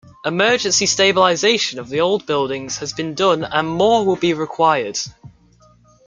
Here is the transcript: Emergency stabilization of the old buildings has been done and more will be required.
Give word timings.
Emergency 0.25 0.87
stabilization 0.87 1.77
of 1.77 1.87
the 1.89 2.01
old 2.01 2.25
buildings 2.25 2.79
has 2.79 2.91
been 2.91 3.13
done 3.13 3.43
and 3.43 3.67
more 3.69 4.03
will 4.03 4.15
be 4.15 4.33
required. 4.33 4.97